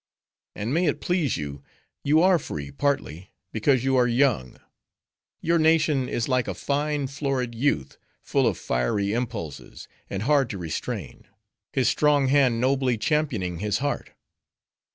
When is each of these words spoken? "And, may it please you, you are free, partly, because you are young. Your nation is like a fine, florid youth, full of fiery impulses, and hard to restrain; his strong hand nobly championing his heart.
"And, 0.55 0.73
may 0.73 0.85
it 0.87 0.99
please 0.99 1.37
you, 1.37 1.63
you 2.03 2.23
are 2.23 2.39
free, 2.39 2.71
partly, 2.71 3.31
because 3.51 3.83
you 3.83 3.97
are 3.97 4.07
young. 4.07 4.57
Your 5.41 5.59
nation 5.59 6.09
is 6.09 6.27
like 6.27 6.47
a 6.47 6.55
fine, 6.55 7.05
florid 7.05 7.53
youth, 7.53 7.99
full 8.23 8.47
of 8.47 8.57
fiery 8.57 9.13
impulses, 9.13 9.87
and 10.09 10.23
hard 10.23 10.49
to 10.49 10.57
restrain; 10.57 11.27
his 11.71 11.87
strong 11.87 12.29
hand 12.29 12.59
nobly 12.59 12.97
championing 12.97 13.59
his 13.59 13.77
heart. 13.77 14.13